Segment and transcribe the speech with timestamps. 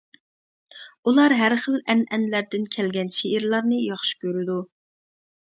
[1.11, 4.59] ئۇلار ھەر خىل ئەنئەنىلەردىن كەلگەن شېئىرلارنى ياخشى كۆرىدۇ.